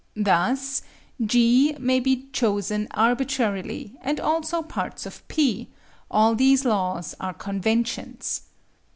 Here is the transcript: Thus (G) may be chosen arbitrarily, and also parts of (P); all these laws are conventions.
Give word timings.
Thus 0.15 0.81
(G) 1.23 1.75
may 1.79 1.99
be 1.99 2.27
chosen 2.33 2.87
arbitrarily, 2.95 3.93
and 4.01 4.19
also 4.19 4.63
parts 4.63 5.05
of 5.05 5.27
(P); 5.27 5.69
all 6.09 6.33
these 6.33 6.65
laws 6.65 7.13
are 7.19 7.35
conventions. 7.35 8.41